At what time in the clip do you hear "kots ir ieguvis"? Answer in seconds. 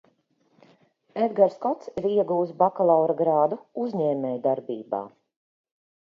1.65-2.53